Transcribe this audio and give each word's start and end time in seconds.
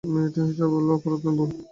মেয়েটি 0.13 0.39
হেসে 0.45 0.65
বললে, 0.73 0.91
অপরাধ 0.97 1.21
নয়, 1.25 1.35
ভুল। 1.37 1.49